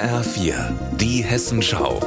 HR4, 0.00 0.72
die 0.96 1.22
Hessenschau. 1.22 2.00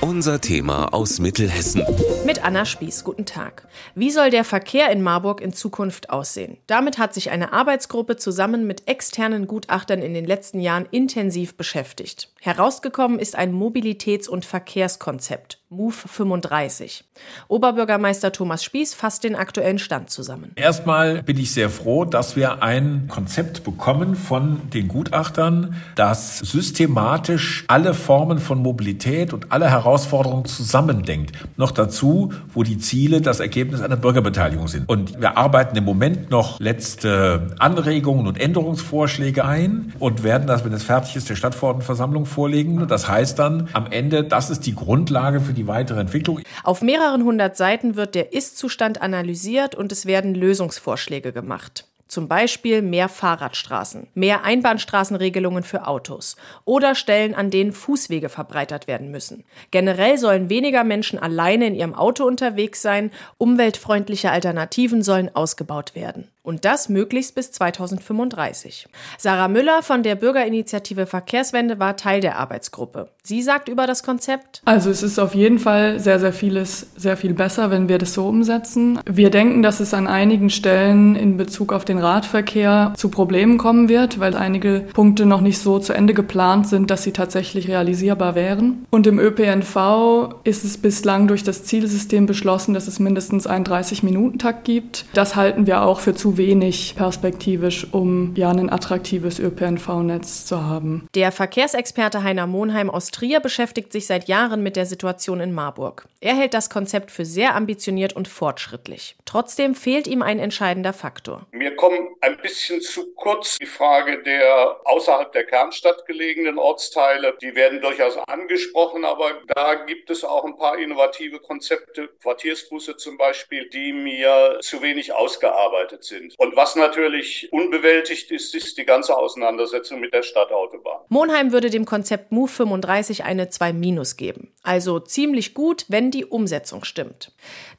Unser 0.00 0.40
Thema 0.40 0.94
aus 0.94 1.18
Mittelhessen. 1.18 1.84
Mit 2.24 2.42
Anna 2.42 2.64
Spieß, 2.64 3.04
guten 3.04 3.26
Tag. 3.26 3.68
Wie 3.94 4.10
soll 4.10 4.30
der 4.30 4.44
Verkehr 4.44 4.90
in 4.90 5.02
Marburg 5.02 5.42
in 5.42 5.52
Zukunft 5.52 6.08
aussehen? 6.08 6.56
Damit 6.66 6.96
hat 6.96 7.12
sich 7.12 7.30
eine 7.30 7.52
Arbeitsgruppe 7.52 8.16
zusammen 8.16 8.66
mit 8.66 8.88
externen 8.88 9.46
Gutachtern 9.46 10.00
in 10.00 10.14
den 10.14 10.24
letzten 10.24 10.60
Jahren 10.60 10.86
intensiv 10.90 11.54
beschäftigt. 11.54 12.30
Herausgekommen 12.40 13.18
ist 13.18 13.36
ein 13.36 13.52
Mobilitäts- 13.52 14.28
und 14.28 14.46
Verkehrskonzept, 14.46 15.57
MOVE 15.70 16.08
35. 16.08 17.04
Oberbürgermeister 17.48 18.32
Thomas 18.32 18.64
Spieß 18.64 18.94
fasst 18.94 19.22
den 19.22 19.36
aktuellen 19.36 19.78
Stand 19.78 20.08
zusammen. 20.08 20.52
Erstmal 20.56 21.22
bin 21.22 21.36
ich 21.36 21.52
sehr 21.52 21.68
froh, 21.68 22.06
dass 22.06 22.36
wir 22.36 22.62
ein 22.62 23.06
Konzept 23.08 23.64
bekommen 23.64 24.16
von 24.16 24.70
den 24.70 24.88
Gutachtern, 24.88 25.76
das 25.94 26.38
systematisch 26.38 27.66
alle 27.68 27.92
Formen 27.92 28.38
von 28.38 28.62
Mobilität 28.62 29.34
und 29.34 29.52
alle 29.52 29.70
Herausforderungen 29.70 30.46
zusammendenkt. 30.46 31.32
Noch 31.58 31.72
dazu, 31.72 32.32
wo 32.54 32.62
die 32.62 32.78
Ziele 32.78 33.20
das 33.20 33.40
Ergebnis 33.40 33.82
einer 33.82 33.98
Bürgerbeteiligung 33.98 34.68
sind. 34.68 34.88
Und 34.88 35.20
wir 35.20 35.36
arbeiten 35.36 35.76
im 35.76 35.84
Moment 35.84 36.30
noch 36.30 36.58
letzte 36.60 37.54
Anregungen 37.58 38.26
und 38.26 38.40
Änderungsvorschläge 38.40 39.44
ein 39.44 39.92
und 39.98 40.22
werden 40.22 40.46
das, 40.46 40.64
wenn 40.64 40.72
es 40.72 40.84
fertig 40.84 41.16
ist, 41.16 41.28
der 41.28 41.36
Stadtverordnetenversammlung 41.36 42.24
vorlegen. 42.24 42.88
Das 42.88 43.06
heißt 43.06 43.38
dann 43.38 43.68
am 43.74 43.86
Ende, 43.90 44.24
das 44.24 44.48
ist 44.48 44.64
die 44.64 44.74
Grundlage 44.74 45.42
für 45.42 45.57
die 45.58 45.66
weitere 45.66 46.00
Entwicklung. 46.00 46.40
Auf 46.64 46.80
mehreren 46.80 47.24
hundert 47.24 47.56
Seiten 47.56 47.96
wird 47.96 48.14
der 48.14 48.32
Ist-Zustand 48.32 49.02
analysiert 49.02 49.74
und 49.74 49.92
es 49.92 50.06
werden 50.06 50.34
Lösungsvorschläge 50.34 51.32
gemacht. 51.32 51.84
Zum 52.08 52.26
Beispiel 52.26 52.80
mehr 52.80 53.10
Fahrradstraßen, 53.10 54.06
mehr 54.14 54.42
Einbahnstraßenregelungen 54.42 55.62
für 55.62 55.86
Autos 55.86 56.36
oder 56.64 56.94
Stellen, 56.94 57.34
an 57.34 57.50
denen 57.50 57.72
Fußwege 57.72 58.30
verbreitert 58.30 58.86
werden 58.86 59.10
müssen. 59.10 59.44
Generell 59.70 60.16
sollen 60.16 60.48
weniger 60.48 60.84
Menschen 60.84 61.18
alleine 61.18 61.66
in 61.66 61.74
ihrem 61.74 61.94
Auto 61.94 62.24
unterwegs 62.24 62.80
sein, 62.80 63.10
umweltfreundliche 63.36 64.30
Alternativen 64.30 65.02
sollen 65.02 65.34
ausgebaut 65.36 65.94
werden. 65.94 66.28
Und 66.48 66.64
das 66.64 66.88
möglichst 66.88 67.34
bis 67.34 67.52
2035. 67.52 68.86
Sarah 69.18 69.48
Müller 69.48 69.82
von 69.82 70.02
der 70.02 70.14
Bürgerinitiative 70.14 71.04
Verkehrswende 71.04 71.78
war 71.78 71.98
Teil 71.98 72.22
der 72.22 72.38
Arbeitsgruppe. 72.38 73.10
Sie 73.22 73.42
sagt 73.42 73.68
über 73.68 73.86
das 73.86 74.02
Konzept. 74.02 74.62
Also 74.64 74.88
es 74.88 75.02
ist 75.02 75.18
auf 75.18 75.34
jeden 75.34 75.58
Fall 75.58 76.00
sehr, 76.00 76.18
sehr 76.18 76.32
vieles, 76.32 76.86
sehr 76.96 77.18
viel 77.18 77.34
besser, 77.34 77.70
wenn 77.70 77.90
wir 77.90 77.98
das 77.98 78.14
so 78.14 78.26
umsetzen. 78.26 78.98
Wir 79.04 79.28
denken, 79.28 79.62
dass 79.62 79.80
es 79.80 79.92
an 79.92 80.06
einigen 80.06 80.48
Stellen 80.48 81.14
in 81.16 81.36
Bezug 81.36 81.74
auf 81.74 81.84
den 81.84 81.98
Radverkehr 81.98 82.94
zu 82.96 83.10
Problemen 83.10 83.58
kommen 83.58 83.90
wird, 83.90 84.18
weil 84.18 84.34
einige 84.34 84.86
Punkte 84.94 85.26
noch 85.26 85.42
nicht 85.42 85.58
so 85.58 85.78
zu 85.78 85.92
Ende 85.92 86.14
geplant 86.14 86.66
sind, 86.66 86.90
dass 86.90 87.02
sie 87.02 87.12
tatsächlich 87.12 87.68
realisierbar 87.68 88.34
wären. 88.34 88.86
Und 88.88 89.06
im 89.06 89.18
ÖPNV 89.18 90.36
ist 90.44 90.64
es 90.64 90.78
bislang 90.78 91.28
durch 91.28 91.42
das 91.42 91.64
Zielsystem 91.64 92.24
beschlossen, 92.24 92.72
dass 92.72 92.88
es 92.88 92.98
mindestens 92.98 93.46
einen 93.46 93.66
30-Minuten-Takt 93.66 94.64
gibt. 94.64 95.04
Das 95.12 95.36
halten 95.36 95.66
wir 95.66 95.82
auch 95.82 96.00
für 96.00 96.14
zu 96.14 96.37
wenig 96.38 96.94
perspektivisch, 96.96 97.86
um 97.92 98.34
ja 98.34 98.50
ein 98.50 98.70
attraktives 98.70 99.38
ÖPNV-Netz 99.38 100.46
zu 100.46 100.64
haben. 100.64 101.06
Der 101.14 101.32
Verkehrsexperte 101.32 102.22
Heiner 102.22 102.46
Monheim 102.46 102.88
aus 102.88 103.10
Trier 103.10 103.40
beschäftigt 103.40 103.92
sich 103.92 104.06
seit 104.06 104.28
Jahren 104.28 104.62
mit 104.62 104.76
der 104.76 104.86
Situation 104.86 105.40
in 105.40 105.52
Marburg. 105.52 106.06
Er 106.20 106.34
hält 106.34 106.54
das 106.54 106.70
Konzept 106.70 107.10
für 107.10 107.24
sehr 107.24 107.54
ambitioniert 107.54 108.14
und 108.14 108.26
fortschrittlich. 108.26 109.16
Trotzdem 109.24 109.74
fehlt 109.74 110.06
ihm 110.06 110.22
ein 110.22 110.38
entscheidender 110.38 110.92
Faktor. 110.92 111.46
Mir 111.52 111.76
kommt 111.76 112.00
ein 112.22 112.38
bisschen 112.38 112.80
zu 112.80 113.12
kurz 113.14 113.58
die 113.58 113.66
Frage 113.66 114.22
der 114.22 114.76
außerhalb 114.84 115.32
der 115.32 115.44
Kernstadt 115.44 116.06
gelegenen 116.06 116.58
Ortsteile. 116.58 117.36
Die 117.42 117.54
werden 117.54 117.80
durchaus 117.80 118.16
angesprochen, 118.26 119.04
aber 119.04 119.32
da 119.54 119.74
gibt 119.74 120.10
es 120.10 120.24
auch 120.24 120.44
ein 120.44 120.56
paar 120.56 120.78
innovative 120.78 121.38
Konzepte, 121.40 122.08
Quartiersbusse 122.22 122.96
zum 122.96 123.16
Beispiel, 123.16 123.68
die 123.68 123.92
mir 123.92 124.58
zu 124.60 124.82
wenig 124.82 125.12
ausgearbeitet 125.12 126.04
sind 126.04 126.27
sind. 126.30 126.38
Und 126.38 126.56
was 126.56 126.76
natürlich 126.76 127.48
unbewältigt 127.52 128.30
ist, 128.30 128.54
ist 128.54 128.78
die 128.78 128.84
ganze 128.84 129.16
Auseinandersetzung 129.16 130.00
mit 130.00 130.12
der 130.12 130.22
Stadtautobahn. 130.22 131.00
Monheim 131.08 131.52
würde 131.52 131.70
dem 131.70 131.84
Konzept 131.84 132.32
MOVE 132.32 132.48
35 132.48 133.24
eine 133.24 133.48
2 133.48 133.72
Minus 133.72 134.16
geben. 134.16 134.52
Also 134.62 135.00
ziemlich 135.00 135.54
gut, 135.54 135.84
wenn 135.88 136.10
die 136.10 136.24
Umsetzung 136.24 136.84
stimmt. 136.84 137.32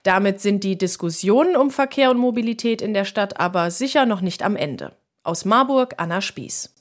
Damit 0.03 0.39
sind 0.39 0.63
die 0.63 0.77
Diskussionen 0.77 1.55
um 1.55 1.71
Verkehr 1.71 2.11
und 2.11 2.17
Mobilität 2.17 2.81
in 2.81 2.93
der 2.93 3.05
Stadt 3.05 3.39
aber 3.39 3.71
sicher 3.71 4.05
noch 4.05 4.21
nicht 4.21 4.43
am 4.43 4.55
Ende. 4.55 4.95
Aus 5.23 5.45
Marburg 5.45 5.95
Anna 5.97 6.21
Spieß. 6.21 6.75